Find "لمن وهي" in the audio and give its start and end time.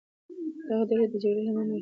1.47-1.79